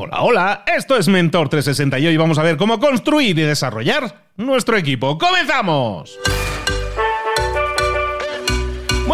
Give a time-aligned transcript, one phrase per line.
[0.00, 4.26] Hola, hola, esto es Mentor 360 y hoy vamos a ver cómo construir y desarrollar
[4.36, 5.18] nuestro equipo.
[5.18, 6.16] ¡Comenzamos!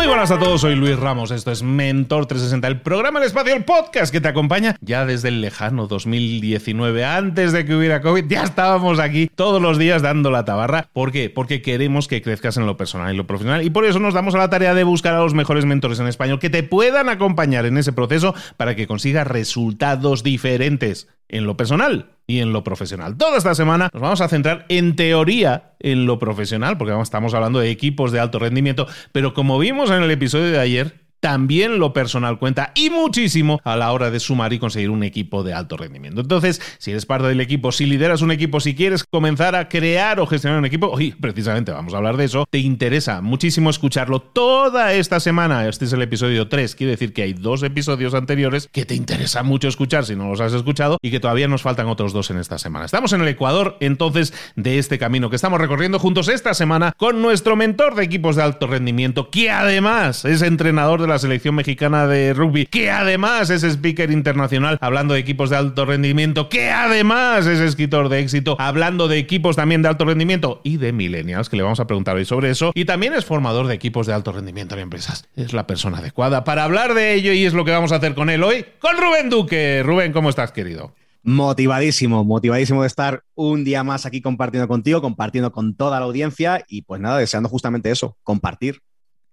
[0.04, 3.54] Muy buenas a todos, soy Luis Ramos, esto es Mentor 360, el programa El Espacio,
[3.54, 8.26] el podcast que te acompaña ya desde el lejano 2019, antes de que hubiera COVID,
[8.26, 10.90] ya estábamos aquí todos los días dando la tabarra.
[10.92, 11.30] ¿Por qué?
[11.30, 14.34] Porque queremos que crezcas en lo personal y lo profesional y por eso nos damos
[14.34, 17.64] a la tarea de buscar a los mejores mentores en español que te puedan acompañar
[17.64, 23.16] en ese proceso para que consigas resultados diferentes en lo personal y en lo profesional.
[23.16, 27.58] Toda esta semana nos vamos a centrar en teoría en lo profesional, porque estamos hablando
[27.58, 31.94] de equipos de alto rendimiento, pero como vimos en el episodio de ayer, también lo
[31.94, 35.78] personal cuenta y muchísimo a la hora de sumar y conseguir un equipo de alto
[35.78, 36.20] rendimiento.
[36.20, 40.20] Entonces, si eres parte del equipo, si lideras un equipo, si quieres comenzar a crear
[40.20, 44.20] o gestionar un equipo, hoy precisamente vamos a hablar de eso, te interesa muchísimo escucharlo
[44.20, 45.66] toda esta semana.
[45.66, 49.42] Este es el episodio 3, quiere decir que hay dos episodios anteriores que te interesa
[49.42, 52.36] mucho escuchar si no los has escuchado y que todavía nos faltan otros dos en
[52.36, 52.84] esta semana.
[52.84, 57.22] Estamos en el Ecuador entonces de este camino que estamos recorriendo juntos esta semana con
[57.22, 61.54] nuestro mentor de equipos de alto rendimiento, que además es entrenador de la la selección
[61.54, 66.70] mexicana de rugby, que además es speaker internacional hablando de equipos de alto rendimiento, que
[66.70, 71.48] además es escritor de éxito hablando de equipos también de alto rendimiento y de millennials,
[71.48, 74.12] que le vamos a preguntar hoy sobre eso, y también es formador de equipos de
[74.12, 75.28] alto rendimiento en empresas.
[75.36, 78.16] Es la persona adecuada para hablar de ello y es lo que vamos a hacer
[78.16, 79.84] con él hoy, con Rubén Duque.
[79.84, 80.96] Rubén, ¿cómo estás, querido?
[81.22, 86.64] Motivadísimo, motivadísimo de estar un día más aquí compartiendo contigo, compartiendo con toda la audiencia
[86.66, 88.80] y pues nada, deseando justamente eso, compartir.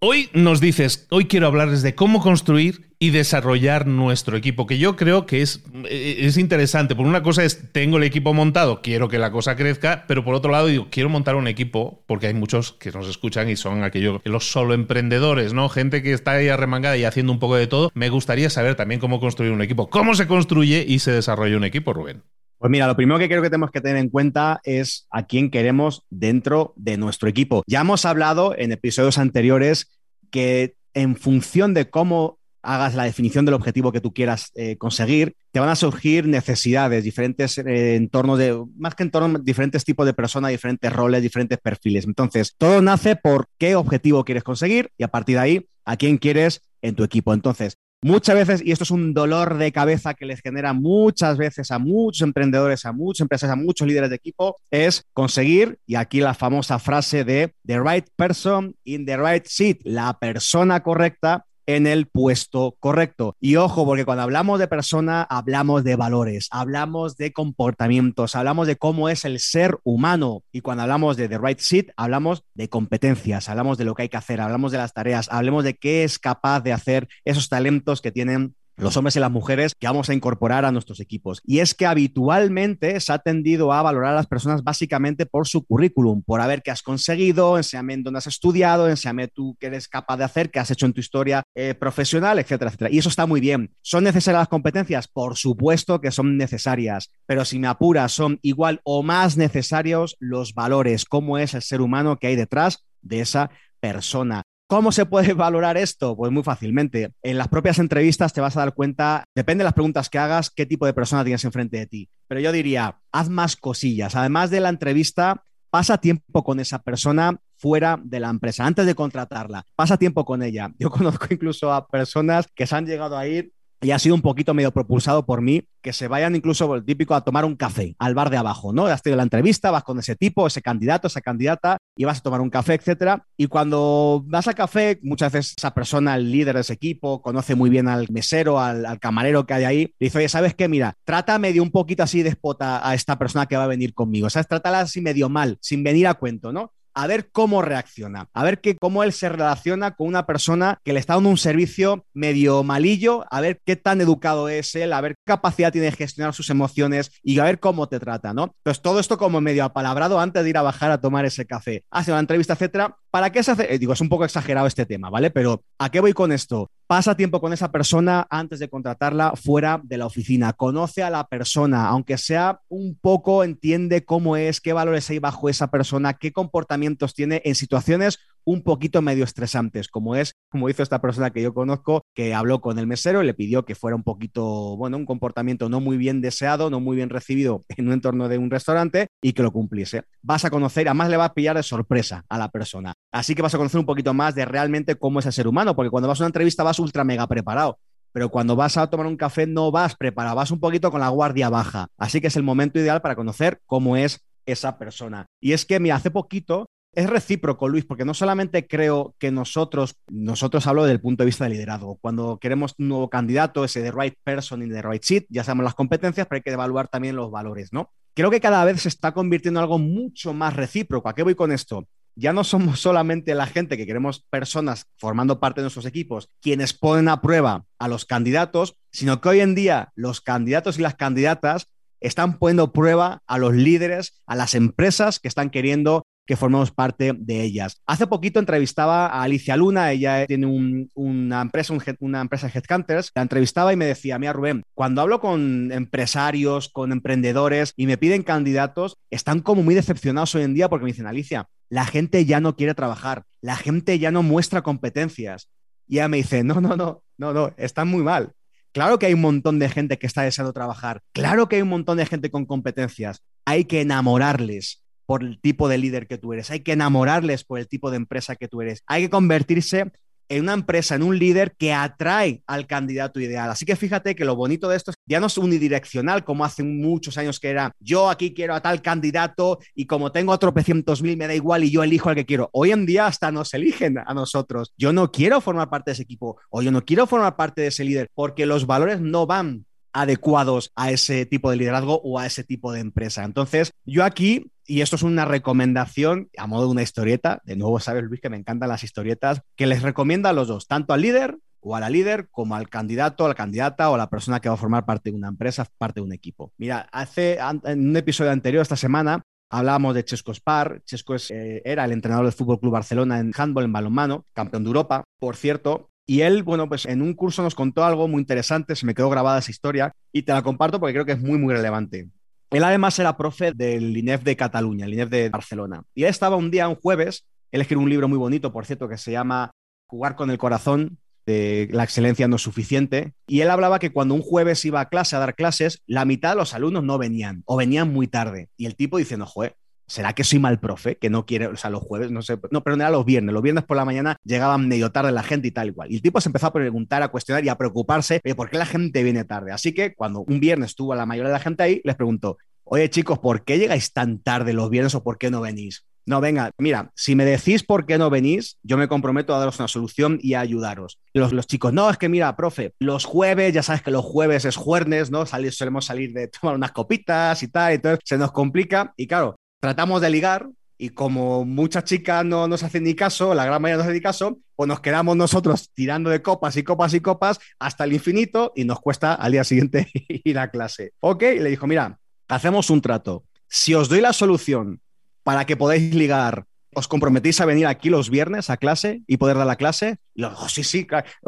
[0.03, 4.95] Hoy nos dices, hoy quiero hablarles de cómo construir y desarrollar nuestro equipo, que yo
[4.95, 6.95] creo que es, eh, es interesante.
[6.95, 10.33] Por una cosa es, tengo el equipo montado, quiero que la cosa crezca, pero por
[10.33, 13.83] otro lado digo, quiero montar un equipo, porque hay muchos que nos escuchan y son
[13.83, 15.69] aquellos, los solo emprendedores, ¿no?
[15.69, 17.91] Gente que está ahí arremangada y haciendo un poco de todo.
[17.93, 21.63] Me gustaría saber también cómo construir un equipo, cómo se construye y se desarrolla un
[21.63, 22.23] equipo, Rubén.
[22.61, 25.49] Pues mira, lo primero que creo que tenemos que tener en cuenta es a quién
[25.49, 27.63] queremos dentro de nuestro equipo.
[27.65, 29.99] Ya hemos hablado en episodios anteriores
[30.29, 35.35] que en función de cómo hagas la definición del objetivo que tú quieras eh, conseguir,
[35.51, 40.13] te van a surgir necesidades, diferentes eh, entornos de, más que entornos, diferentes tipos de
[40.13, 42.05] personas, diferentes roles, diferentes perfiles.
[42.05, 46.19] Entonces, todo nace por qué objetivo quieres conseguir y a partir de ahí, a quién
[46.19, 47.33] quieres en tu equipo.
[47.33, 51.69] Entonces, Muchas veces, y esto es un dolor de cabeza que les genera muchas veces
[51.69, 56.19] a muchos emprendedores, a muchos empresarios, a muchos líderes de equipo, es conseguir, y aquí
[56.19, 61.45] la famosa frase de the right person in the right seat, la persona correcta
[61.75, 63.35] en el puesto correcto.
[63.39, 68.75] Y ojo, porque cuando hablamos de persona, hablamos de valores, hablamos de comportamientos, hablamos de
[68.75, 70.43] cómo es el ser humano.
[70.51, 74.09] Y cuando hablamos de The Right Seat, hablamos de competencias, hablamos de lo que hay
[74.09, 78.01] que hacer, hablamos de las tareas, hablemos de qué es capaz de hacer esos talentos
[78.01, 81.41] que tienen los hombres y las mujeres que vamos a incorporar a nuestros equipos.
[81.45, 85.65] Y es que habitualmente se ha tendido a valorar a las personas básicamente por su
[85.65, 90.17] currículum, por ver qué has conseguido, enséñame dónde has estudiado, enséñame tú qué eres capaz
[90.17, 92.91] de hacer, qué has hecho en tu historia eh, profesional, etcétera, etcétera.
[92.91, 93.73] Y eso está muy bien.
[93.81, 95.07] ¿Son necesarias las competencias?
[95.07, 100.53] Por supuesto que son necesarias, pero si me apuras, son igual o más necesarios los
[100.53, 104.43] valores, cómo es el ser humano que hay detrás de esa persona.
[104.71, 106.15] ¿Cómo se puede valorar esto?
[106.15, 107.11] Pues muy fácilmente.
[107.23, 110.49] En las propias entrevistas te vas a dar cuenta, depende de las preguntas que hagas,
[110.49, 112.09] qué tipo de persona tienes enfrente de ti.
[112.29, 114.15] Pero yo diría, haz más cosillas.
[114.15, 118.95] Además de la entrevista, pasa tiempo con esa persona fuera de la empresa, antes de
[118.95, 119.65] contratarla.
[119.75, 120.71] Pasa tiempo con ella.
[120.79, 124.21] Yo conozco incluso a personas que se han llegado a ir y ha sido un
[124.21, 127.95] poquito medio propulsado por mí, que se vayan incluso el típico a tomar un café
[127.97, 128.85] al bar de abajo, ¿no?
[128.85, 132.21] Has tenido la entrevista, vas con ese tipo, ese candidato, esa candidata, y vas a
[132.21, 133.25] tomar un café, etcétera.
[133.37, 137.55] Y cuando vas al café, muchas veces esa persona, el líder de ese equipo, conoce
[137.55, 140.67] muy bien al mesero, al, camarero que hay ahí, y dice, oye, ¿sabes qué?
[140.67, 144.29] Mira, trata medio un poquito así despota a esta persona que va a venir conmigo,
[144.29, 144.47] ¿sabes?
[144.47, 146.71] Trátala así medio mal, sin venir a cuento, ¿no?
[146.93, 150.93] A ver cómo reacciona, a ver que, cómo él se relaciona con una persona que
[150.93, 155.01] le está dando un servicio medio malillo, a ver qué tan educado es él, a
[155.01, 158.55] ver qué capacidad tiene de gestionar sus emociones y a ver cómo te trata, ¿no?
[158.63, 161.83] Pues todo esto como medio apalabrado antes de ir a bajar a tomar ese café,
[161.89, 162.97] hace una entrevista, etcétera.
[163.11, 163.73] ¿Para qué se hace?
[163.73, 165.31] Eh, digo, es un poco exagerado este tema, ¿vale?
[165.31, 166.71] Pero ¿a qué voy con esto?
[166.87, 170.53] Pasa tiempo con esa persona antes de contratarla fuera de la oficina.
[170.53, 175.49] Conoce a la persona, aunque sea un poco, entiende cómo es, qué valores hay bajo
[175.49, 180.83] esa persona, qué comportamientos tiene en situaciones un poquito medio estresantes, como es, como hizo
[180.83, 183.95] esta persona que yo conozco, que habló con el mesero y le pidió que fuera
[183.95, 187.93] un poquito, bueno, un comportamiento no muy bien deseado, no muy bien recibido en un
[187.93, 190.03] entorno de un restaurante y que lo cumpliese.
[190.21, 192.93] Vas a conocer, además le va a pillar de sorpresa a la persona.
[193.11, 195.75] Así que vas a conocer un poquito más de realmente cómo es el ser humano,
[195.75, 197.79] porque cuando vas a una entrevista vas ultra mega preparado
[198.13, 201.09] pero cuando vas a tomar un café no vas preparado, vas un poquito con la
[201.09, 201.87] guardia baja.
[201.97, 205.27] Así que es el momento ideal para conocer cómo es esa persona.
[205.39, 209.95] Y es que, mira, hace poquito es recíproco, Luis, porque no solamente creo que nosotros,
[210.09, 213.81] nosotros hablo desde el punto de vista de liderazgo, cuando queremos un nuevo candidato, ese
[213.81, 216.89] de right person in the right seat, ya sabemos las competencias, pero hay que evaluar
[216.89, 217.91] también los valores, ¿no?
[218.13, 221.07] Creo que cada vez se está convirtiendo en algo mucho más recíproco.
[221.07, 221.87] ¿A qué voy con esto?
[222.15, 226.73] Ya no somos solamente la gente que queremos personas formando parte de nuestros equipos quienes
[226.73, 230.95] ponen a prueba a los candidatos, sino que hoy en día los candidatos y las
[230.95, 231.67] candidatas
[232.01, 237.11] están poniendo prueba a los líderes, a las empresas que están queriendo que formemos parte
[237.13, 237.81] de ellas.
[237.85, 240.47] Hace poquito entrevistaba a Alicia Luna, ella tiene
[240.93, 245.19] una empresa, una empresa de headhunters, la entrevistaba y me decía, mira Rubén, cuando hablo
[245.19, 250.69] con empresarios, con emprendedores y me piden candidatos, están como muy decepcionados hoy en día
[250.69, 254.61] porque me dicen, Alicia, la gente ya no quiere trabajar, la gente ya no muestra
[254.61, 255.49] competencias.
[255.85, 258.31] Y ella me dice, no, no, no, no, no, están muy mal.
[258.71, 261.01] Claro que hay un montón de gente que está deseando trabajar.
[261.11, 263.21] Claro que hay un montón de gente con competencias.
[263.43, 266.51] Hay que enamorarles por el tipo de líder que tú eres.
[266.51, 268.83] Hay que enamorarles por el tipo de empresa que tú eres.
[268.87, 269.91] Hay que convertirse
[270.31, 273.49] en una empresa, en un líder que atrae al candidato ideal.
[273.49, 277.17] Así que fíjate que lo bonito de esto ya no es unidireccional como hace muchos
[277.17, 281.17] años que era yo aquí quiero a tal candidato y como tengo otro tropecientos mil
[281.17, 282.49] me da igual y yo elijo al que quiero.
[282.53, 284.73] Hoy en día hasta nos eligen a nosotros.
[284.77, 287.67] Yo no quiero formar parte de ese equipo o yo no quiero formar parte de
[287.67, 292.25] ese líder porque los valores no van adecuados a ese tipo de liderazgo o a
[292.25, 293.23] ese tipo de empresa.
[293.23, 297.41] Entonces, yo aquí y esto es una recomendación a modo de una historieta.
[297.43, 300.65] De nuevo, sabes, Luis, que me encantan las historietas, que les recomienda a los dos,
[300.65, 303.97] tanto al líder o a la líder como al candidato, a la candidata o a
[303.97, 306.53] la persona que va a formar parte de una empresa, parte de un equipo.
[306.57, 310.81] Mira, hace en un episodio anterior esta semana hablábamos de Chesco Spar.
[310.85, 314.69] Chesco eh, era el entrenador del Fútbol Club Barcelona en handball, en balonmano, campeón de
[314.69, 315.90] Europa, por cierto.
[316.11, 319.09] Y él, bueno, pues en un curso nos contó algo muy interesante, se me quedó
[319.09, 322.09] grabada esa historia y te la comparto porque creo que es muy, muy relevante.
[322.49, 325.83] Él además era profe del INEF de Cataluña, el INEF de Barcelona.
[325.95, 328.89] Y él estaba un día, un jueves, él escribió un libro muy bonito, por cierto,
[328.89, 329.51] que se llama
[329.87, 333.13] Jugar con el corazón, de la excelencia no es suficiente.
[333.25, 336.31] Y él hablaba que cuando un jueves iba a clase a dar clases, la mitad
[336.31, 338.49] de los alumnos no venían o venían muy tarde.
[338.57, 339.55] Y el tipo diciendo, joder,
[339.91, 340.95] ¿será que soy mal profe?
[340.95, 343.33] Que no quiere, o sea, los jueves, no sé, no, pero no era los viernes,
[343.33, 345.91] los viernes por la mañana llegaban medio tarde la gente y tal igual.
[345.91, 348.57] Y el tipo se empezó a preguntar, a cuestionar y a preocuparse de por qué
[348.57, 349.51] la gente viene tarde.
[349.51, 352.89] Así que cuando un viernes estuvo la mayoría de la gente ahí, les preguntó, oye
[352.89, 355.85] chicos, ¿por qué llegáis tan tarde los viernes o por qué no venís?
[356.05, 359.59] No, venga, mira, si me decís por qué no venís, yo me comprometo a daros
[359.59, 360.99] una solución y a ayudaros.
[361.13, 364.45] Los, los chicos, no, es que mira, profe, los jueves, ya sabes que los jueves
[364.45, 365.25] es jueves, ¿no?
[365.25, 368.93] Solemos salir de tomar unas copitas y tal, entonces se nos complica.
[368.97, 370.49] Y claro, tratamos de ligar,
[370.81, 374.01] y como muchas chicas no nos hacen ni caso, la gran mayoría no hace ni
[374.01, 378.51] caso, pues nos quedamos nosotros tirando de copas y copas y copas hasta el infinito
[378.55, 380.93] y nos cuesta al día siguiente ir a clase.
[380.99, 383.25] Ok, y le dijo, mira, hacemos un trato.
[383.47, 384.81] Si os doy la solución
[385.21, 389.37] para que podáis ligar, ¿os comprometéis a venir aquí los viernes a clase y poder
[389.37, 389.97] dar la clase?
[390.13, 390.87] Y luego, sí, sí,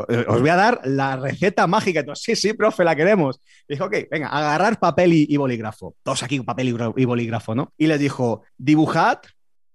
[0.10, 2.04] eh, os voy a dar la receta mágica.
[2.16, 3.42] Sí, sí, profe, la queremos.
[3.68, 5.96] dijo, ok, venga, agarrar papel y, bolígrafo.
[6.04, 7.74] Todos aquí papel y bolígrafo, ¿no?
[7.78, 9.20] Y les dijo, dibujad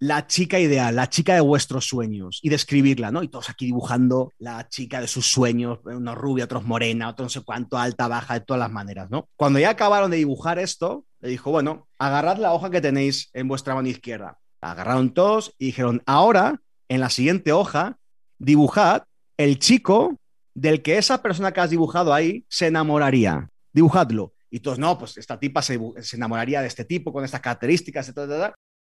[0.01, 3.23] la chica ideal, la chica de vuestros sueños y describirla, ¿no?
[3.23, 7.31] Y todos aquí dibujando la chica de sus sueños, unos rubia, otros morena, otros no
[7.31, 9.29] sé cuánto, alta, baja, de todas las maneras, ¿no?
[9.37, 13.49] Cuando ya acabaron de dibujar esto, le dijo, bueno, agarrad la hoja que tenéis en
[13.49, 14.39] vuestra mano izquierda.
[14.61, 17.99] Agarraron todos y dijeron, ahora, en la siguiente hoja,
[18.39, 19.05] dibujad
[19.37, 20.17] el chico
[20.55, 23.49] del que esa persona que has dibujado ahí se enamoraría.
[23.73, 24.33] Dibujadlo.
[24.51, 25.79] Y todos, no, pues esta tipa se,
[26.13, 28.13] enamoraría de este tipo con estas características,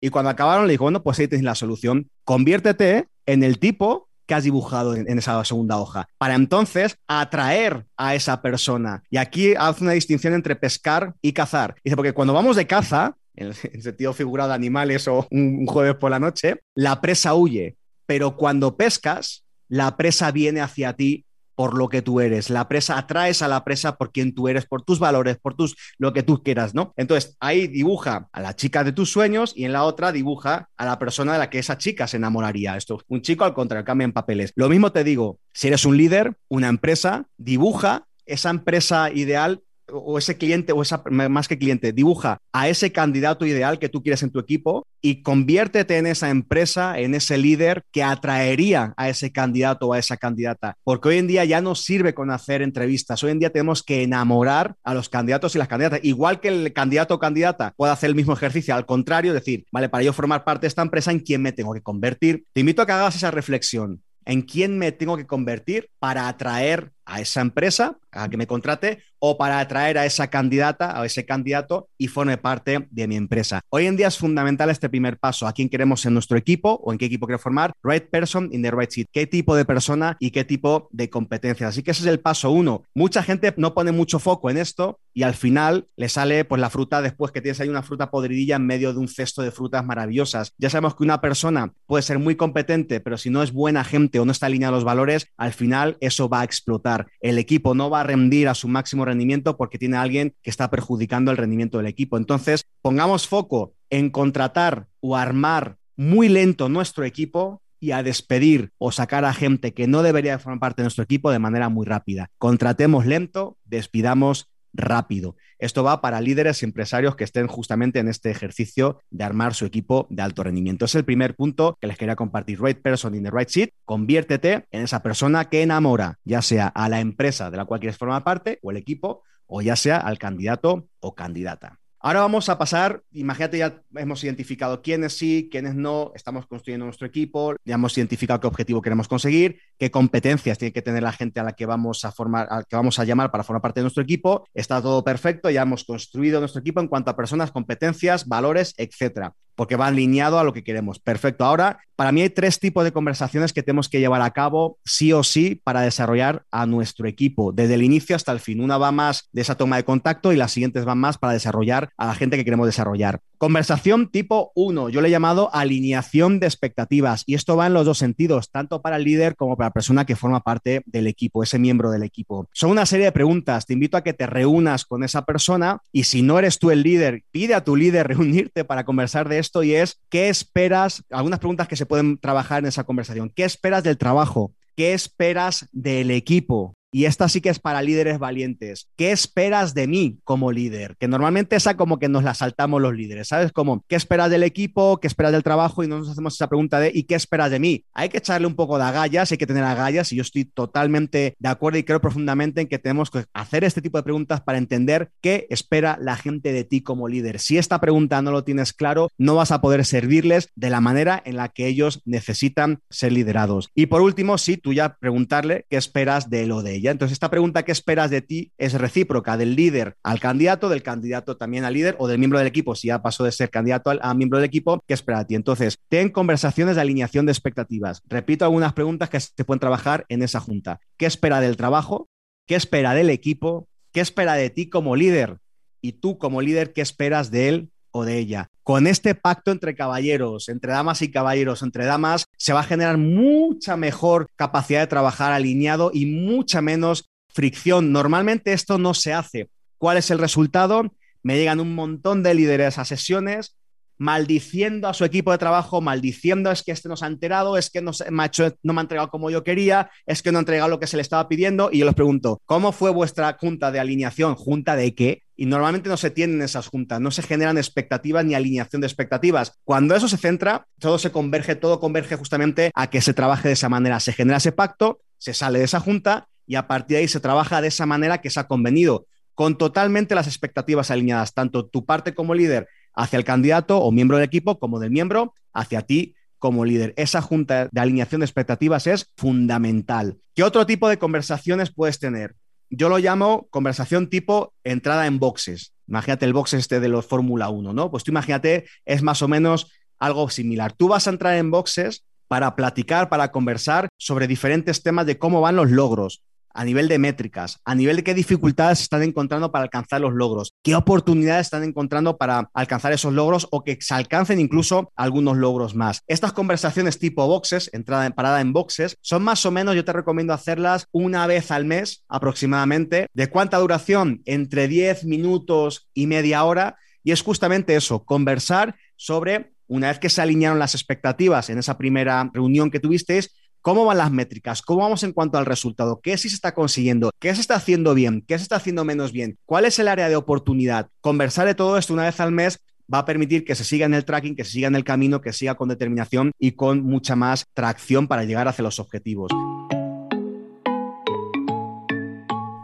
[0.02, 2.10] y cuando acabaron le dijo, bueno, pues ahí tienes la solución.
[2.26, 8.14] Conviértete en el tipo que has dibujado en, esa segunda hoja, para entonces atraer a
[8.14, 9.04] esa persona.
[9.10, 11.76] Y aquí hace una distinción entre pescar y cazar.
[11.84, 15.96] Dice, porque cuando vamos de caza, en el sentido figurado de animales o un jueves
[15.96, 21.26] por la noche, la presa huye, pero cuando pescas, la presa viene hacia ti
[21.56, 22.50] por lo que tú eres.
[22.50, 25.76] La presa atraes a la presa por quien tú eres, por tus valores, por tus
[25.98, 26.94] lo que tú quieras, ¿no?
[26.98, 30.86] Entonces, ahí dibuja a la chica de tus sueños y en la otra dibuja a
[30.86, 32.76] la persona de la que esa chica se enamoraría.
[32.76, 34.52] Esto, un chico al contrario, cambia en papeles.
[34.56, 39.62] Lo mismo te digo, si eres un líder, una empresa, dibuja esa empresa ideal
[39.94, 44.02] o ese cliente, o esa más que cliente, dibuja a ese candidato ideal que tú
[44.02, 49.10] quieres en tu equipo y conviértete en esa empresa, en ese líder que atraería a
[49.10, 50.78] ese candidato o a esa candidata.
[50.84, 53.24] Porque hoy en día ya no sirve con hacer entrevistas.
[53.24, 56.00] Hoy en día tenemos que enamorar a los candidatos y las candidatas.
[56.04, 58.76] Igual que el candidato o candidata puede hacer el mismo ejercicio.
[58.76, 61.74] Al contrario, decir, vale, para yo formar parte de esta empresa, ¿en quién me tengo
[61.74, 62.46] que convertir?
[62.54, 66.92] Te invito a que hagas esa reflexión en quién me tengo que convertir para atraer
[67.06, 71.26] a esa empresa a que me contrate o para atraer a esa candidata o ese
[71.26, 73.62] candidato y forme parte de mi empresa.
[73.70, 75.48] Hoy en día es fundamental este primer paso.
[75.48, 77.72] ¿A quién queremos en nuestro equipo o en qué equipo quiero formar?
[77.84, 79.08] Right person in the right seat.
[79.14, 81.70] ¿Qué tipo de persona y qué tipo de competencias?
[81.70, 82.84] Así que ese es el paso uno.
[82.94, 86.70] Mucha gente no pone mucho foco en esto y al final le sale pues la
[86.70, 89.86] fruta después que tienes ahí una fruta podridilla en medio de un cesto de frutas
[89.86, 90.54] maravillosas.
[90.58, 94.20] Ya sabemos que una persona puede ser muy competente, pero si no es buena gente
[94.20, 96.93] o no está alineada a los valores, al final eso va a explotar.
[97.20, 100.50] El equipo no va a rendir a su máximo rendimiento porque tiene a alguien que
[100.50, 102.18] está perjudicando el rendimiento del equipo.
[102.18, 108.94] Entonces, pongamos foco en contratar o armar muy lento nuestro equipo y a despedir o
[108.94, 112.30] sacar a gente que no debería formar parte de nuestro equipo de manera muy rápida.
[112.38, 115.36] Contratemos lento, despidamos rápido.
[115.60, 119.66] Esto va para líderes y empresarios que estén justamente en este ejercicio de armar su
[119.66, 120.86] equipo de alto rendimiento.
[120.86, 122.62] Es el primer punto que les quería compartir.
[122.62, 123.70] Right person in the right seat.
[123.86, 127.98] Conviértete en esa persona que enamora, ya sea a la empresa de la cual quieres
[127.98, 131.80] formar parte o el equipo, o ya sea al candidato o candidata.
[132.06, 137.08] Ahora vamos a pasar, imagínate ya hemos identificado quiénes sí, quiénes no, estamos construyendo nuestro
[137.08, 141.40] equipo, ya hemos identificado qué objetivo queremos conseguir, qué competencias tiene que tener la gente
[141.40, 143.86] a la que vamos a formar, a que vamos a llamar para formar parte de
[143.86, 144.46] nuestro equipo.
[144.54, 149.34] Está todo perfecto, ya hemos construido nuestro equipo en cuanto a personas, competencias, valores, etcétera
[149.56, 151.00] porque va alineado a lo que queremos.
[151.00, 151.46] Perfecto.
[151.46, 155.14] Ahora, para mí hay tres tipos de conversaciones que tenemos que llevar a cabo sí
[155.14, 158.62] o sí para desarrollar a nuestro equipo, desde el inicio hasta el fin.
[158.62, 161.92] Una va más de esa toma de contacto y las siguientes van más para desarrollar
[161.98, 163.22] a la gente que queremos desarrollar.
[163.38, 167.86] Conversación tipo 1, yo le he llamado alineación de expectativas y esto va en los
[167.86, 171.44] dos sentidos, tanto para el líder como para la persona que forma parte del equipo,
[171.44, 172.48] ese miembro del equipo.
[172.54, 176.06] Son una serie de preguntas, te invito a que te reúnas con esa persona y
[176.06, 179.64] si no eres tú el líder, pide a tu líder reunirte para conversar de esto
[179.64, 181.04] y es, ¿qué esperas?
[181.10, 183.32] Algunas preguntas que se pueden trabajar en esa conversación.
[183.36, 184.54] ¿Qué esperas del trabajo?
[184.76, 186.76] ¿Qué esperas del equipo?
[186.94, 188.88] Y esta sí que es para líderes valientes.
[188.96, 190.96] ¿Qué esperas de mí como líder?
[191.00, 193.52] Que normalmente esa como que nos la saltamos los líderes, ¿sabes?
[193.52, 195.00] Como, ¿qué esperas del equipo?
[195.00, 195.84] ¿Qué esperas del trabajo?
[195.84, 197.84] Y no nos hacemos esa pregunta de ¿y qué esperas de mí?
[197.94, 201.36] Hay que echarle un poco de agallas, hay que tener agallas y yo estoy totalmente
[201.40, 204.60] de acuerdo y creo profundamente en que tenemos que hacer este tipo de preguntas para
[204.60, 207.40] entender qué espera la gente de ti como líder.
[207.40, 211.24] Si esta pregunta no lo tienes claro, no vas a poder servirles de la manera
[211.26, 213.70] en la que ellos necesitan ser liderados.
[213.74, 217.64] Y por último, sí, tú ya preguntarle qué esperas de lo de entonces, esta pregunta,
[217.64, 218.52] ¿qué esperas de ti?
[218.58, 222.48] Es recíproca del líder al candidato, del candidato también al líder o del miembro del
[222.48, 225.36] equipo, si ya pasó de ser candidato a miembro del equipo, ¿qué espera de ti?
[225.36, 228.02] Entonces, ten conversaciones de alineación de expectativas.
[228.08, 230.80] Repito algunas preguntas que se pueden trabajar en esa junta.
[230.98, 232.10] ¿Qué espera del trabajo?
[232.48, 233.68] ¿Qué espera del equipo?
[233.92, 235.38] ¿Qué espera de ti como líder?
[235.82, 238.50] Y tú como líder, ¿qué esperas de él o de ella.
[238.64, 242.98] Con este pacto entre caballeros, entre damas y caballeros, entre damas, se va a generar
[242.98, 247.92] mucha mejor capacidad de trabajar alineado y mucha menos fricción.
[247.94, 249.50] Normalmente esto no se hace.
[249.78, 250.92] ¿Cuál es el resultado?
[251.22, 253.56] Me llegan un montón de líderes a sesiones
[253.98, 257.70] maldiciendo a su equipo de trabajo, maldiciendo es que este no se ha enterado, es
[257.70, 260.88] que no me ha entregado como yo quería, es que no ha entregado lo que
[260.88, 261.70] se le estaba pidiendo.
[261.72, 264.36] Y yo les pregunto, ¿cómo fue vuestra junta de alineación?
[264.36, 265.24] ¿Junta de qué?
[265.36, 269.60] Y normalmente no se tienen esas juntas, no se generan expectativas ni alineación de expectativas.
[269.64, 273.56] Cuando eso se centra, todo se converge, todo converge justamente a que se trabaje de
[273.56, 274.00] esa manera.
[274.00, 277.20] Se genera ese pacto, se sale de esa junta y a partir de ahí se
[277.20, 281.86] trabaja de esa manera que se ha convenido, con totalmente las expectativas alineadas, tanto tu
[281.86, 286.16] parte como líder hacia el candidato o miembro del equipo como del miembro hacia ti
[286.40, 286.94] como líder.
[286.98, 290.18] Esa junta de alineación de expectativas es fundamental.
[290.36, 292.36] ¿Qué otro tipo de conversaciones puedes tener?
[292.70, 295.74] Yo lo llamo conversación tipo entrada en boxes.
[295.88, 297.92] Imagínate el box este de los Fórmula 1, ¿no?
[297.92, 300.74] Pues tú imagínate, es más o menos algo similar.
[300.74, 305.40] Tú vas a entrar en boxes para platicar, para conversar sobre diferentes temas de cómo
[305.40, 306.24] van los logros,
[306.54, 310.54] a nivel de métricas, a nivel de qué dificultades están encontrando para alcanzar los logros,
[310.64, 315.76] qué oportunidades están encontrando para alcanzar esos logros o que se alcancen incluso algunos logros
[315.76, 316.02] más.
[316.08, 319.94] Estas conversaciones tipo boxes, entrada en parada en boxes, son más o menos, yo te
[319.94, 323.08] recomiendo hacerlas una vez al mes aproximadamente.
[323.14, 324.22] ¿De cuánta duración?
[324.26, 326.78] Entre 10 minutos y media hora.
[327.04, 331.78] Y es justamente eso, conversar sobre, una vez que se alinearon las expectativas en esa
[331.78, 333.32] primera reunión que tuvisteis,
[333.64, 334.62] ¿Cómo van las métricas?
[334.62, 336.02] ¿Cómo vamos en cuanto al resultado?
[336.04, 337.12] ¿Qué sí se está consiguiendo?
[337.18, 338.22] ¿Qué se está haciendo bien?
[338.28, 339.38] ¿Qué se está haciendo menos bien?
[339.46, 340.90] ¿Cuál es el área de oportunidad?
[341.00, 342.60] Conversar de todo esto una vez al mes
[342.94, 345.22] va a permitir que se siga en el tracking, que se siga en el camino,
[345.22, 349.32] que siga con determinación y con mucha más tracción para llegar hacia los objetivos.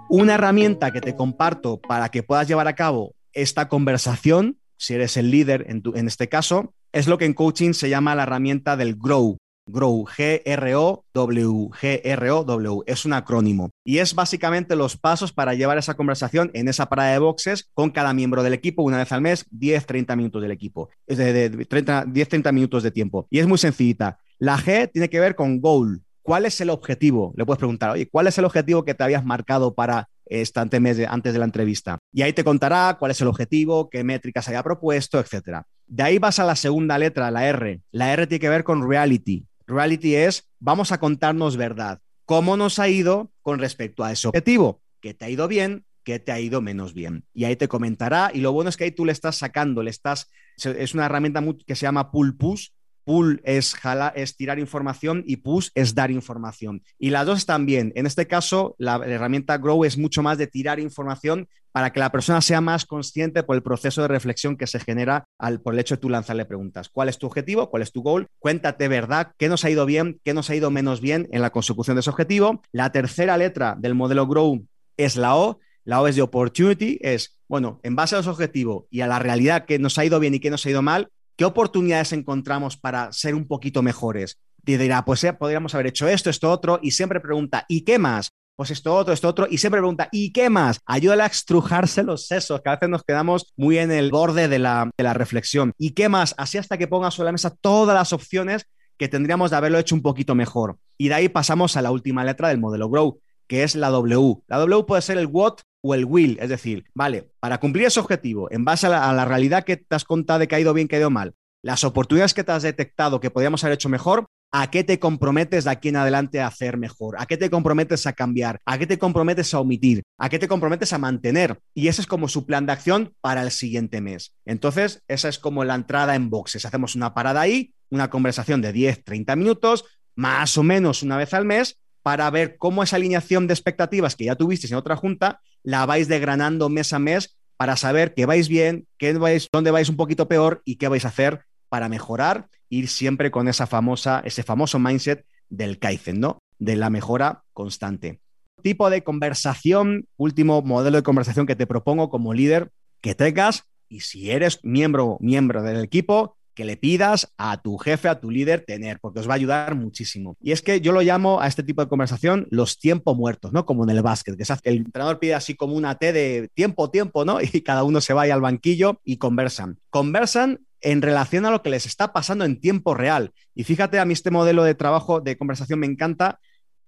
[0.09, 5.15] Una herramienta que te comparto para que puedas llevar a cabo esta conversación, si eres
[5.15, 8.75] el líder en, en este caso, es lo que en coaching se llama la herramienta
[8.75, 9.37] del grow.
[9.71, 13.71] GROW, G-R-O-W, G-R-O-W, es un acrónimo.
[13.83, 17.91] Y es básicamente los pasos para llevar esa conversación en esa parada de boxes con
[17.91, 22.51] cada miembro del equipo una vez al mes, 10-30 minutos del equipo, es de, 10-30
[22.51, 23.27] minutos de tiempo.
[23.29, 24.19] Y es muy sencillita.
[24.37, 26.01] La G tiene que ver con goal.
[26.21, 27.33] ¿Cuál es el objetivo?
[27.35, 30.99] Le puedes preguntar, oye, ¿cuál es el objetivo que te habías marcado para este mes
[31.07, 31.97] antes de la entrevista?
[32.13, 35.65] Y ahí te contará cuál es el objetivo, qué métricas haya propuesto, etcétera.
[35.87, 37.81] De ahí vas a la segunda letra, la R.
[37.91, 39.45] La R tiene que ver con reality.
[39.69, 42.01] Reality es, vamos a contarnos verdad.
[42.25, 44.81] ¿Cómo nos ha ido con respecto a ese objetivo?
[44.99, 45.85] ¿Qué te ha ido bien?
[46.03, 47.25] ¿Qué te ha ido menos bien?
[47.33, 48.31] Y ahí te comentará.
[48.33, 50.29] Y lo bueno es que ahí tú le estás sacando, le estás.
[50.57, 52.69] Es una herramienta que se llama Pull Push,
[53.03, 53.75] pull es,
[54.15, 56.83] es tirar información y push es dar información.
[56.97, 57.91] Y las dos están bien.
[57.95, 62.11] En este caso, la, herramienta Grow es mucho más de tirar información para que la
[62.11, 65.79] persona sea más consciente por el proceso de reflexión que se genera al, por el
[65.79, 66.89] hecho de tú lanzarle preguntas.
[66.89, 67.69] ¿Cuál es tu objetivo?
[67.69, 68.27] ¿Cuál es tu goal?
[68.39, 71.51] Cuéntate verdad, qué nos ha ido bien, qué nos ha ido menos bien en la
[71.51, 72.61] consecución de ese objetivo.
[72.71, 74.65] La tercera letra del modelo Grow
[74.97, 75.59] es la O.
[75.85, 79.17] La O es de opportunity, es, bueno, en base a los objetivos y a la
[79.17, 82.75] realidad que nos ha ido bien y que nos ha ido mal, ¿Qué oportunidades encontramos
[82.75, 84.41] para ser un poquito mejores?
[84.65, 87.97] Y dirá, pues eh, podríamos haber hecho esto, esto, otro, y siempre pregunta, ¿y qué
[87.97, 88.31] más?
[88.57, 90.81] Pues esto, otro, esto, otro, y siempre pregunta, ¿y qué más?
[90.85, 94.59] Ayúdale a extrujarse los sesos, que a veces nos quedamos muy en el borde de
[94.59, 95.71] la, de la reflexión.
[95.77, 96.35] ¿Y qué más?
[96.37, 98.65] Así hasta que ponga sobre la mesa todas las opciones
[98.97, 100.77] que tendríamos de haberlo hecho un poquito mejor.
[100.97, 104.41] Y de ahí pasamos a la última letra del modelo Grow, que es la W.
[104.47, 107.99] La W puede ser el what o el will, es decir, vale, para cumplir ese
[107.99, 110.87] objetivo, en base a la, realidad que te has contado de que ha ido bien,
[110.87, 114.25] que ha ido mal, las oportunidades que te has detectado que podríamos haber hecho mejor,
[114.51, 117.15] ¿a qué te comprometes de aquí en adelante a hacer mejor?
[117.19, 118.59] ¿A qué te comprometes a cambiar?
[118.65, 120.03] ¿A qué te comprometes a omitir?
[120.17, 121.59] ¿A qué te comprometes a mantener?
[121.73, 124.35] Y ese es como su plan de acción para el siguiente mes.
[124.45, 126.65] Entonces, esa es como la entrada en boxes.
[126.65, 131.33] Hacemos una parada ahí, una conversación de 10, 30 minutos, más o menos una vez
[131.33, 135.41] al mes, para ver cómo esa alineación de expectativas que ya tuvisteis en otra junta
[135.63, 139.89] la vais degranando mes a mes para saber qué vais bien, qué vais, dónde vais
[139.89, 144.21] un poquito peor y qué vais a hacer para mejorar, ir siempre con esa famosa,
[144.25, 146.39] ese famoso mindset del Kaizen, ¿no?
[146.57, 148.21] De la mejora constante.
[148.61, 154.01] Tipo de conversación, último modelo de conversación que te propongo como líder que tengas y
[154.01, 158.65] si eres miembro miembro del equipo, que le pidas a tu jefe, a tu líder
[158.67, 160.35] tener, porque os va a ayudar muchísimo.
[160.41, 163.65] Y es que yo lo llamo a este tipo de conversación los tiempos muertos, ¿no?
[163.65, 167.23] Como en el básquet, que el entrenador pide así como una T de tiempo, tiempo,
[167.23, 167.39] ¿no?
[167.53, 169.79] Y cada uno se va al banquillo y conversan.
[169.89, 173.31] Conversan en relación a lo que les está pasando en tiempo real.
[173.55, 176.41] Y fíjate, a mí este modelo de trabajo, de conversación me encanta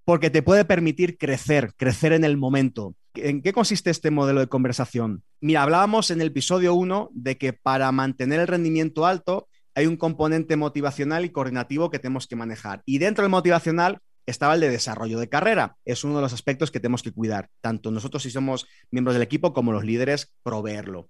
[0.03, 2.93] porque te puede permitir crecer, crecer en el momento.
[3.15, 5.23] ¿En qué consiste este modelo de conversación?
[5.39, 9.97] Mira, hablábamos en el episodio 1 de que para mantener el rendimiento alto hay un
[9.97, 12.81] componente motivacional y coordinativo que tenemos que manejar.
[12.85, 15.77] Y dentro del motivacional estaba el de desarrollo de carrera.
[15.85, 19.23] Es uno de los aspectos que tenemos que cuidar, tanto nosotros si somos miembros del
[19.23, 21.09] equipo como los líderes, proveerlo.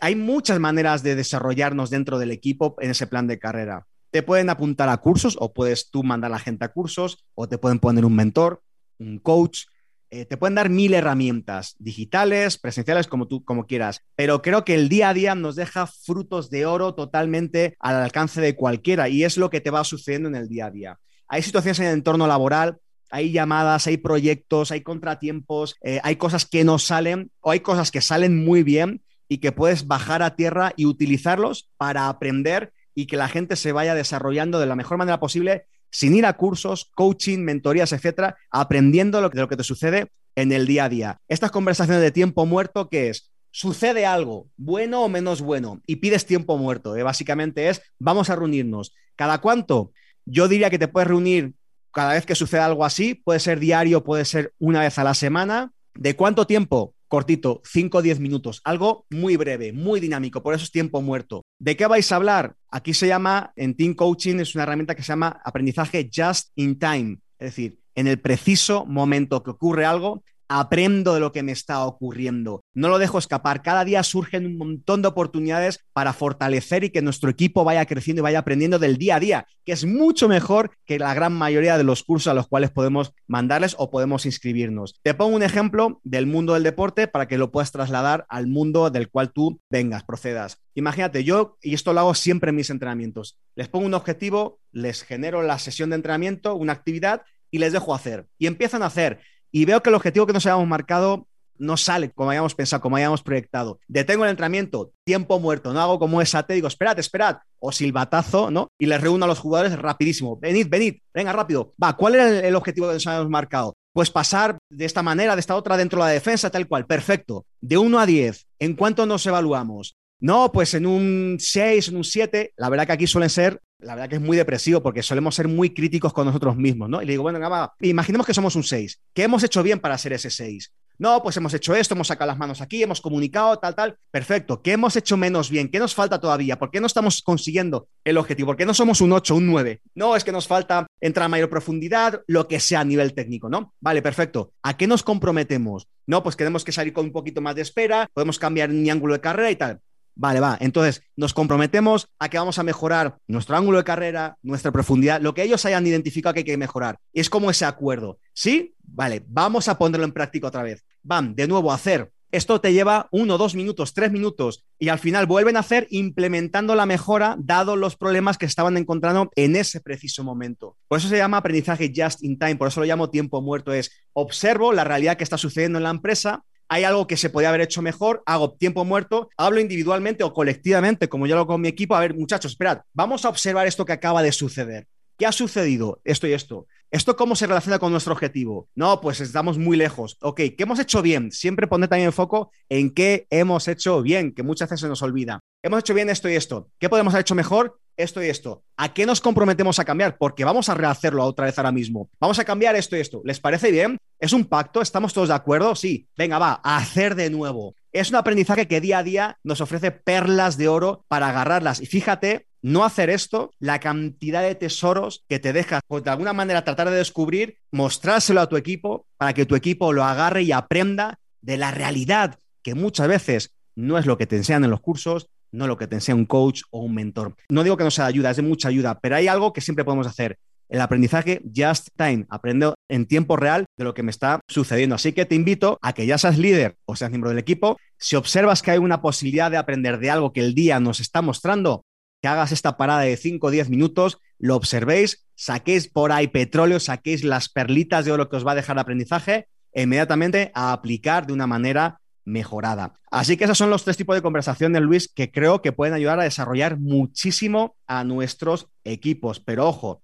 [0.00, 3.86] Hay muchas maneras de desarrollarnos dentro del equipo en ese plan de carrera.
[4.10, 7.48] Te pueden apuntar a cursos o puedes tú mandar a la gente a cursos o
[7.48, 8.62] te pueden poner un mentor,
[8.98, 9.66] un coach,
[10.10, 14.74] eh, te pueden dar mil herramientas digitales, presenciales, como tú, como quieras, pero creo que
[14.74, 19.22] el día a día nos deja frutos de oro totalmente al alcance de cualquiera y
[19.22, 20.98] es lo que te va sucediendo en el día a día.
[21.28, 22.78] Hay situaciones en el entorno laboral,
[23.10, 27.90] hay llamadas, hay proyectos, hay contratiempos, eh, hay cosas que no salen o hay cosas
[27.90, 33.06] que salen muy bien y que puedes bajar a tierra y utilizarlos para aprender y
[33.06, 36.90] que la gente se vaya desarrollando de la mejor manera posible sin ir a cursos,
[36.94, 40.88] coaching, mentorías, etcétera, aprendiendo lo que, de lo que te sucede en el día a
[40.88, 41.18] día.
[41.28, 43.30] Estas conversaciones de tiempo muerto, ¿qué es?
[43.50, 46.96] Sucede algo, bueno o menos bueno, y pides tiempo muerto.
[46.96, 47.02] ¿eh?
[47.02, 48.94] Básicamente es, vamos a reunirnos.
[49.16, 49.92] ¿Cada cuánto?
[50.24, 51.54] Yo diría que te puedes reunir
[51.92, 55.14] cada vez que suceda algo así, puede ser diario, puede ser una vez a la
[55.14, 55.72] semana.
[55.94, 56.94] ¿De cuánto tiempo?
[57.10, 61.42] Cortito, 5 o 10 minutos, algo muy breve, muy dinámico, por eso es tiempo muerto.
[61.58, 62.54] ¿De qué vais a hablar?
[62.70, 66.78] Aquí se llama, en Team Coaching es una herramienta que se llama aprendizaje just in
[66.78, 71.52] time, es decir, en el preciso momento que ocurre algo, aprendo de lo que me
[71.52, 72.64] está ocurriendo.
[72.74, 73.62] No lo dejo escapar.
[73.62, 78.20] Cada día surgen un montón de oportunidades para fortalecer y que nuestro equipo vaya creciendo
[78.20, 81.78] y vaya aprendiendo del día a día, que es mucho mejor que la gran mayoría
[81.78, 84.98] de los cursos a los cuales podemos mandarles o podemos inscribirnos.
[85.04, 88.90] Te pongo un ejemplo del mundo del deporte para que lo puedas trasladar al mundo
[88.90, 90.60] del cual tú vengas, procedas.
[90.74, 95.04] Imagínate, yo, y esto lo hago siempre en mis entrenamientos, les pongo un objetivo, les
[95.04, 98.26] genero la sesión de entrenamiento, una actividad y les dejo hacer.
[98.36, 99.20] Y empiezan a hacer
[99.52, 101.26] y veo que el objetivo que nos habíamos marcado
[101.60, 103.78] no sale como habíamos pensado, como habíamos proyectado.
[103.86, 108.50] Detengo el entrenamiento, tiempo muerto, no hago como esa, te digo, esperad, esperad, o silbatazo,
[108.50, 108.68] ¿no?
[108.78, 112.56] Y les reúno a los jugadores rapidísimo, venid, venid, venga rápido, va, ¿cuál era el,
[112.56, 113.74] objetivo que nos habíamos marcado?
[113.92, 117.44] Pues pasar de esta manera, de esta otra dentro de la defensa, tal cual, perfecto.
[117.60, 119.96] De 1 a 10, ¿en cuánto nos evaluamos?
[120.20, 123.94] No, pues en un 6, en un 7, la verdad que aquí suelen ser, la
[123.94, 127.02] verdad que es muy depresivo porque solemos ser muy críticos con nosotros mismos, ¿no?
[127.02, 129.98] Y le digo, bueno, va, imaginemos que somos un 6, ¿qué hemos hecho bien para
[129.98, 130.72] ser ese 6?
[131.00, 133.96] No, pues hemos hecho esto, hemos sacado las manos aquí, hemos comunicado, tal, tal.
[134.10, 134.60] Perfecto.
[134.60, 135.70] ¿Qué hemos hecho menos bien?
[135.70, 136.58] ¿Qué nos falta todavía?
[136.58, 138.48] ¿Por qué no estamos consiguiendo el objetivo?
[138.48, 139.80] ¿Por qué no somos un 8, un 9?
[139.94, 143.48] No, es que nos falta entrar a mayor profundidad, lo que sea a nivel técnico,
[143.48, 143.72] ¿no?
[143.80, 144.52] Vale, perfecto.
[144.62, 145.88] ¿A qué nos comprometemos?
[146.06, 149.14] No, pues tenemos que salir con un poquito más de espera, podemos cambiar mi ángulo
[149.14, 149.80] de carrera y tal.
[150.20, 150.58] Vale, va.
[150.60, 155.32] Entonces, nos comprometemos a que vamos a mejorar nuestro ángulo de carrera, nuestra profundidad, lo
[155.32, 156.98] que ellos hayan identificado que hay que mejorar.
[157.14, 158.18] Es como ese acuerdo.
[158.34, 158.74] ¿Sí?
[158.82, 160.84] Vale, vamos a ponerlo en práctica otra vez.
[161.02, 162.12] Van, de nuevo hacer.
[162.32, 166.74] Esto te lleva uno, dos minutos, tres minutos y al final vuelven a hacer implementando
[166.74, 170.76] la mejora dado los problemas que estaban encontrando en ese preciso momento.
[170.86, 173.72] Por eso se llama aprendizaje just in time, por eso lo llamo tiempo muerto.
[173.72, 177.48] Es observo la realidad que está sucediendo en la empresa, hay algo que se podía
[177.48, 181.60] haber hecho mejor, hago tiempo muerto, hablo individualmente o colectivamente, como yo lo hago con
[181.60, 184.86] mi equipo, a ver, muchachos, esperad, vamos a observar esto que acaba de suceder.
[185.18, 186.00] ¿Qué ha sucedido?
[186.04, 186.66] Esto y esto.
[186.92, 188.68] ¿Esto cómo se relaciona con nuestro objetivo?
[188.74, 190.16] No, pues estamos muy lejos.
[190.22, 191.32] Ok, ¿qué hemos hecho bien?
[191.32, 195.40] Siempre poner también foco en qué hemos hecho bien, que muchas veces se nos olvida.
[195.62, 196.70] Hemos hecho bien esto y esto.
[196.78, 197.80] ¿Qué podemos haber hecho mejor?
[197.96, 198.62] Esto y esto.
[198.76, 200.16] ¿A qué nos comprometemos a cambiar?
[200.18, 202.08] Porque vamos a rehacerlo otra vez ahora mismo.
[202.18, 203.20] Vamos a cambiar esto y esto.
[203.24, 203.98] ¿Les parece bien?
[204.20, 204.82] ¿Es un pacto?
[204.82, 205.74] ¿Estamos todos de acuerdo?
[205.74, 206.06] Sí.
[206.14, 207.74] Venga, va, a hacer de nuevo.
[207.90, 211.80] Es un aprendizaje que día a día nos ofrece perlas de oro para agarrarlas.
[211.80, 216.34] Y fíjate, no hacer esto, la cantidad de tesoros que te dejas, pues de alguna
[216.34, 220.52] manera tratar de descubrir, mostrárselo a tu equipo para que tu equipo lo agarre y
[220.52, 224.80] aprenda de la realidad, que muchas veces no es lo que te enseñan en los
[224.80, 227.34] cursos, no lo que te enseña un coach o un mentor.
[227.48, 229.62] No digo que no sea de ayuda, es de mucha ayuda, pero hay algo que
[229.62, 230.38] siempre podemos hacer.
[230.70, 234.94] El aprendizaje just time, aprendo en tiempo real de lo que me está sucediendo.
[234.94, 237.76] Así que te invito a que ya seas líder o seas miembro del equipo.
[237.98, 241.22] Si observas que hay una posibilidad de aprender de algo que el día nos está
[241.22, 241.84] mostrando,
[242.22, 246.78] que hagas esta parada de 5 o 10 minutos, lo observéis, saquéis por ahí petróleo,
[246.78, 250.72] saquéis las perlitas de oro que os va a dejar el aprendizaje e inmediatamente a
[250.72, 252.94] aplicar de una manera mejorada.
[253.10, 256.20] Así que esos son los tres tipos de conversaciones, Luis, que creo que pueden ayudar
[256.20, 259.40] a desarrollar muchísimo a nuestros equipos.
[259.40, 260.02] Pero ojo,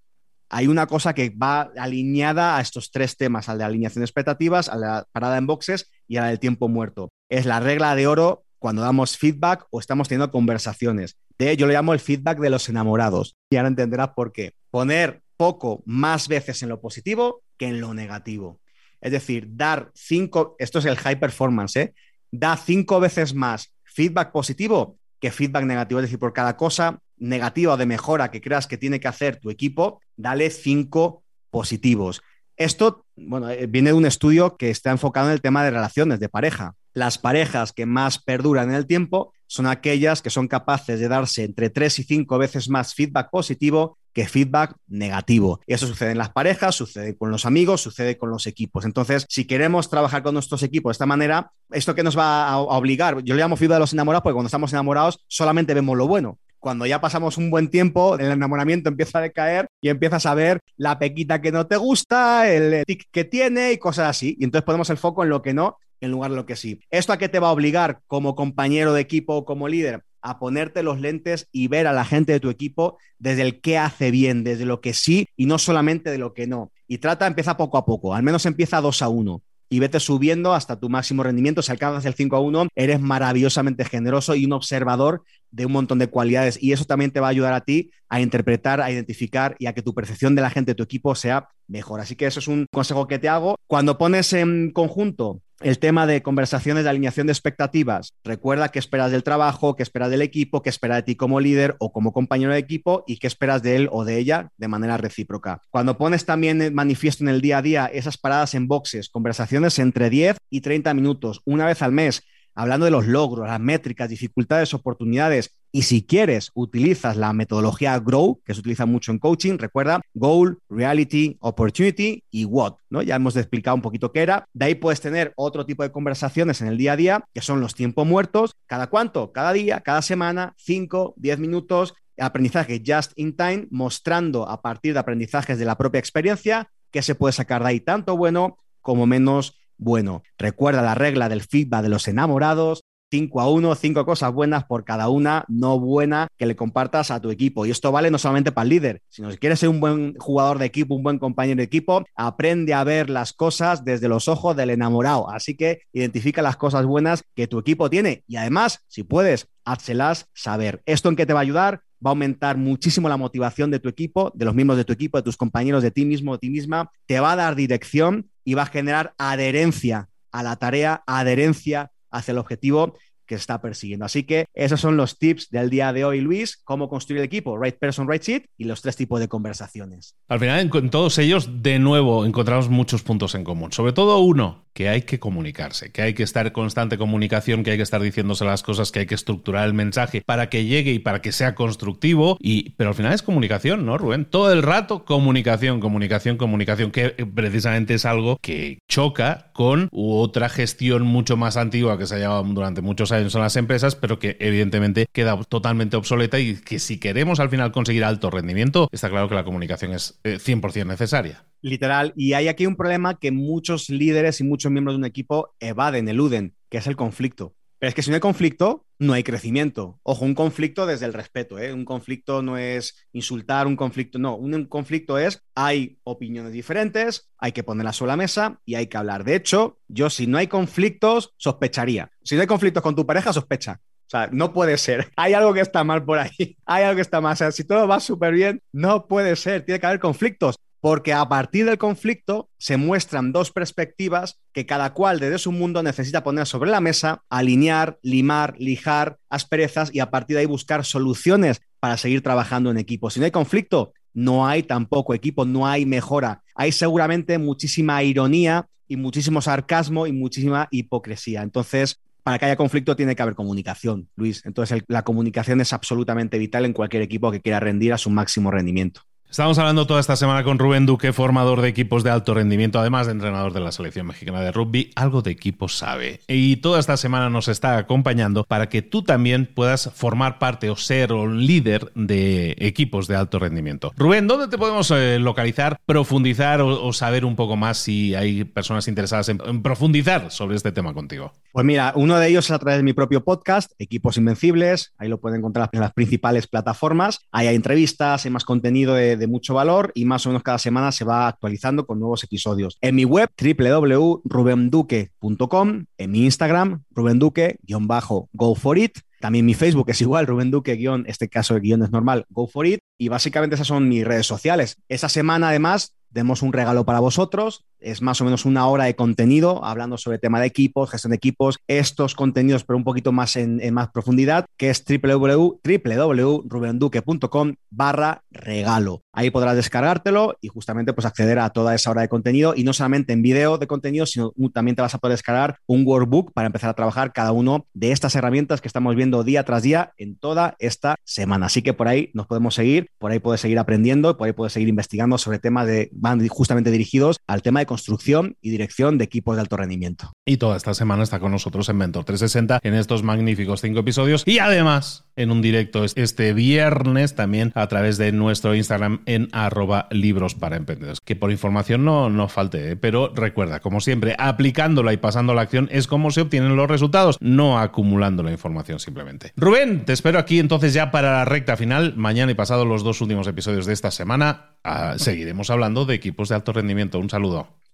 [0.48, 4.68] hay una cosa que va alineada a estos tres temas, al de alineación de expectativas,
[4.68, 7.11] a la parada en boxes y a la del tiempo muerto.
[7.28, 11.16] Es la regla de oro cuando damos feedback o estamos teniendo conversaciones.
[11.38, 13.37] De, yo le llamo el feedback de los enamorados.
[13.50, 14.54] Y ahora entenderás por qué.
[14.70, 18.61] Poner poco más veces en lo positivo que en lo negativo.
[19.00, 21.94] Es decir, dar cinco, esto es el high performance, ¿eh?
[22.30, 26.00] da cinco veces más feedback positivo que feedback negativo.
[26.00, 29.37] Es decir, por cada cosa negativa o de mejora que creas que tiene que hacer
[29.37, 32.22] tu equipo, dale cinco positivos.
[32.57, 36.20] Esto, bueno, eh, viene de un estudio que está enfocado en el tema de relaciones
[36.20, 36.74] de pareja.
[36.94, 41.44] Las parejas que más perduran en el tiempo son aquellas que son capaces de darse
[41.44, 45.61] entre tres y cinco veces más feedback positivo que feedback negativo.
[45.66, 48.87] Y eso sucede en las parejas, sucede con los amigos, sucede con los equipos.
[48.87, 52.59] Entonces, si queremos trabajar con nuestros equipos de esta manera, ¿esto que nos va a
[52.59, 53.22] obligar?
[53.22, 56.38] Yo le llamo feedback de los enamorados porque cuando estamos enamorados solamente vemos lo bueno
[56.66, 60.59] cuando ya pasamos un buen tiempo, el enamoramiento empieza a decaer y empiezas a ver
[60.76, 64.37] la pequita que no te gusta, el tic que tiene y cosas así.
[64.40, 66.81] Y entonces ponemos el foco en lo que no en lugar de lo que sí.
[66.90, 70.02] ¿Esto a qué te va a obligar como compañero de equipo o como líder?
[70.22, 73.79] A ponerte los lentes y ver a la gente de tu equipo desde el qué
[73.79, 76.72] hace bien, desde lo que sí y no solamente de lo que no.
[76.88, 80.55] Y trata, empieza poco a poco, al menos empieza 2 a 1 y vete subiendo
[80.55, 81.62] hasta tu máximo rendimiento.
[81.62, 85.22] Si alcanzas el 5 a 1, eres maravillosamente generoso y un observador
[85.57, 86.62] de un montón de cualidades.
[86.62, 89.73] Y eso también te va a ayudar a ti a interpretar, a identificar y a
[89.73, 92.01] que tu percepción de la gente de tu equipo sea mejor.
[92.01, 93.57] Así que eso es un consejo que te hago.
[93.66, 98.12] Cuando pones en conjunto el tema de conversaciones de alineación de expectativas.
[98.23, 101.77] Recuerda qué esperas del trabajo, qué esperas del equipo, qué esperas de ti como líder
[101.79, 104.99] o como compañero de equipo y qué esperas de él o de ella de manera
[104.99, 105.62] recíproca.
[105.71, 110.11] Cuando pones también manifiesto en el día a día esas paradas en boxes, conversaciones entre
[110.11, 112.23] 10 y 30 minutos, una vez al mes,
[112.57, 115.55] hablando de los logros, las métricas, dificultades, oportunidades.
[115.71, 119.59] Y si quieres, utilizas la metodología GROW, que se utiliza mucho en coaching.
[119.59, 122.77] Recuerda, Goal, Reality, Opportunity y What.
[122.90, 123.03] ¿no?
[123.03, 124.47] Ya hemos explicado un poquito qué era.
[124.55, 127.61] De ahí puedes tener otro tipo de conversaciones en el día a día, que son
[127.61, 128.53] los tiempos muertos.
[128.66, 129.33] ¿Cada cuánto?
[129.33, 131.95] Cada día, cada semana, 5, 10 minutos.
[132.19, 137.14] Aprendizaje just in time, mostrando a partir de aprendizajes de la propia experiencia que se
[137.14, 140.23] puede sacar de ahí tanto bueno como menos bueno.
[140.39, 142.85] Recuerda la regla del feedback de los enamorados.
[143.11, 147.21] 5 a 1, 5 cosas buenas por cada una no buena que le compartas a
[147.21, 147.65] tu equipo.
[147.65, 150.59] Y esto vale no solamente para el líder, sino si quieres ser un buen jugador
[150.59, 154.57] de equipo, un buen compañero de equipo, aprende a ver las cosas desde los ojos
[154.57, 155.31] del enamorado.
[155.31, 160.29] Así que identifica las cosas buenas que tu equipo tiene y además, si puedes, házselas
[160.35, 160.83] saber.
[160.87, 161.83] ¿Esto en qué te va a ayudar?
[162.05, 165.17] Va a aumentar muchísimo la motivación de tu equipo, de los miembros de tu equipo,
[165.17, 166.91] de tus compañeros, de ti mismo, de ti misma.
[167.07, 172.32] Te va a dar dirección y va a generar adherencia a la tarea, adherencia hacia
[172.32, 172.94] el objetivo
[173.26, 174.04] que está persiguiendo.
[174.04, 177.59] Así que esos son los tips del día de hoy, Luis, cómo construir el equipo,
[177.59, 180.16] right person, right seat y los tres tipos de conversaciones.
[180.28, 183.72] Al final, en, todos ellos, de nuevo, encontramos muchos puntos en común.
[183.72, 187.79] Sobre todo uno, que hay que comunicarse, que hay que estar constante comunicación, que hay
[187.79, 190.99] que estar diciéndose las cosas, que hay que estructurar el mensaje para que llegue y
[190.99, 192.37] para que sea constructivo.
[192.39, 194.27] Y, pero al final es comunicación, ¿no, Rubén?
[194.27, 201.05] Todo el rato comunicación, comunicación, comunicación, que precisamente es algo que choca con otra gestión
[201.05, 204.37] mucho más antigua que se ha llevado durante muchos años en las empresas, pero que
[204.41, 209.31] evidentemente queda totalmente obsoleta y que si queremos al final conseguir alto rendimiento, está claro
[209.31, 211.47] que la comunicación es 100% eh, necesaria.
[211.66, 212.12] Literal.
[212.14, 216.09] Y hay aquí un problema que muchos líderes y muchos miembros de un equipo evaden,
[216.09, 217.57] eluden, que es el conflicto.
[217.81, 219.98] Pero es que si no hay conflicto, no hay crecimiento.
[220.05, 221.59] Ojo, un conflicto desde el respeto.
[221.59, 221.72] ¿eh?
[221.72, 224.37] Un conflicto no es insultar, un conflicto no.
[224.37, 228.98] Un conflicto es hay opiniones diferentes, hay que ponerlas sobre la mesa y hay que
[228.98, 229.24] hablar.
[229.24, 232.12] De hecho, yo si no hay conflictos, sospecharía.
[232.22, 233.81] Si no hay conflictos con tu pareja, sospecha.
[234.07, 235.11] O sea, no puede ser.
[235.16, 236.57] Hay algo que está mal por ahí.
[236.64, 237.33] Hay algo que está mal.
[237.33, 239.64] O sea, si todo va súper bien, no puede ser.
[239.64, 244.94] Tiene que haber conflictos porque a partir del conflicto se muestran dos perspectivas que cada
[244.94, 250.12] cual desde su mundo necesita poner sobre la mesa, alinear, limar, lijar asperezas y a
[250.12, 253.11] partir de ahí buscar soluciones para seguir trabajando en equipo.
[253.11, 256.44] Si no hay conflicto, no hay tampoco equipo, no hay mejora.
[256.55, 261.42] Hay seguramente muchísima ironía y muchísimo sarcasmo y muchísima hipocresía.
[261.42, 264.40] Entonces, para que haya conflicto tiene que haber comunicación, Luis.
[264.44, 268.53] Entonces, la comunicación es absolutamente vital en cualquier equipo que quiera rendir a su máximo
[268.53, 269.01] rendimiento.
[269.29, 273.07] Estamos hablando toda esta semana con Rubén Duque, formador de equipos de alto rendimiento, además
[273.07, 274.93] de entrenador de la selección mexicana de rugby.
[274.95, 276.21] Algo de equipo sabe.
[276.29, 280.77] Y toda esta semana nos está acompañando para que tú también puedas formar parte o
[280.77, 283.93] ser un líder de equipos de alto rendimiento.
[283.97, 288.87] Rubén, ¿dónde te podemos eh, localizar, profundizar o, saber un poco más si hay personas
[288.87, 291.33] interesadas en, en, profundizar sobre este tema contigo?
[291.53, 294.95] Pues mira, uno de ellos es a través de mi propio podcast, Equipos Invencibles.
[294.99, 297.19] Ahí lo pueden encontrar en las principales plataformas.
[297.33, 300.59] Ahí hay entrevistas, hay más contenido de de, mucho valor y más o menos cada
[300.59, 302.76] semana se va actualizando con nuevos episodios.
[302.81, 308.98] En mi web, www.rubenduque.com, en mi Instagram, rubenduque-go for it.
[309.20, 312.46] También mi Facebook es igual, Rubén Duque, guion, este caso el guion es normal, go
[312.46, 312.81] for it.
[312.98, 314.76] Y básicamente esas son mis redes sociales.
[314.88, 318.97] Esa semana además tenemos un regalo para vosotros es más o menos una hora de
[318.97, 323.37] contenido hablando sobre tema de equipos, gestión de equipos, estos contenidos, pero un poquito más
[323.37, 329.03] en, más profundidad, que es www.rubenduque.com barra regalo.
[329.12, 332.73] Ahí podrás descargártelo y justamente pues acceder a toda esa hora de contenido y no
[332.73, 336.47] solamente en vídeo de contenido, sino también te vas a poder descargar un workbook para
[336.47, 340.17] empezar a trabajar cada uno de estas herramientas que estamos viendo día tras día en
[340.17, 341.47] toda esta semana.
[341.47, 344.53] Así que por ahí nos podemos seguir, por ahí puedes seguir aprendiendo, por ahí puedes
[344.53, 349.05] seguir investigando sobre temas de, van justamente dirigidos al tema de construcción y dirección de
[349.05, 350.12] equipos de alto rendimiento.
[350.24, 354.22] Y toda esta semana está con nosotros en Mentor 360 en estos magníficos cinco episodios
[354.26, 359.88] y además en un directo este viernes también a través de nuestro Instagram en arroba
[359.90, 361.00] libros para emprendedores.
[361.00, 362.76] Que por información no, no falte, ¿eh?
[362.76, 367.16] pero recuerda, como siempre, aplicándola y pasando la acción es como se obtienen los resultados,
[367.20, 369.33] no acumulando la información simplemente.
[369.37, 371.94] Rubén, te espero aquí entonces ya para la recta final.
[371.96, 374.57] Mañana y pasado los dos últimos episodios de esta semana.
[374.64, 376.98] Ah, seguiremos hablando de equipos de alto rendimiento.
[376.98, 377.56] Un saludo.